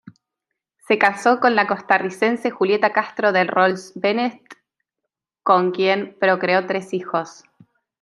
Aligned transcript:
Se 0.87 0.97
casó 0.97 1.39
con 1.39 1.53
la 1.53 1.67
costarricense 1.67 2.49
Julieta 2.49 2.91
Castro 2.91 3.31
de 3.31 3.43
Rolz-Bennett, 3.43 4.41
con 5.43 5.69
quien 5.69 6.17
procreó 6.19 6.65
tres 6.65 6.95
hijos. 6.95 7.43